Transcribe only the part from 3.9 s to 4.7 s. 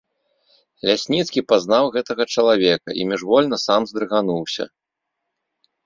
здрыгануўся.